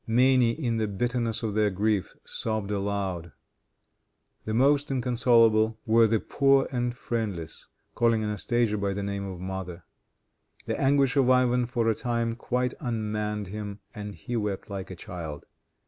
Many, 0.07 0.49
in 0.53 0.77
the 0.77 0.87
bitterness 0.87 1.43
of 1.43 1.53
their 1.53 1.69
grief, 1.69 2.15
sobbed 2.25 2.71
aloud. 2.71 3.33
The 4.45 4.53
most 4.55 4.89
inconsolable 4.89 5.77
were 5.85 6.07
the 6.07 6.19
poor 6.19 6.67
and 6.71 6.95
friendless, 6.97 7.67
calling 7.93 8.23
Anastasia 8.23 8.79
by 8.79 8.93
the 8.93 9.03
name 9.03 9.25
of 9.27 9.39
mother. 9.39 9.83
The 10.65 10.81
anguish 10.81 11.15
of 11.17 11.29
Ivan 11.29 11.67
for 11.67 11.87
a 11.87 11.93
time 11.93 12.33
quite 12.33 12.73
unmanned 12.79 13.49
him, 13.49 13.79
and 13.93 14.15
he 14.15 14.35
wept 14.35 14.71
like 14.71 14.89
a 14.89 14.95
child. 14.95 15.45